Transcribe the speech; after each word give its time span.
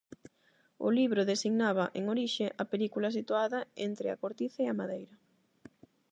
O 0.87 0.89
libro 0.99 1.21
designaba, 1.31 1.85
en 1.99 2.03
orixe, 2.13 2.45
a 2.61 2.65
película 2.71 3.15
situada 3.17 3.59
entre 3.87 4.07
a 4.09 4.19
cortiza 4.23 4.59
e 4.63 4.67
a 4.69 4.77
madeira. 4.79 5.15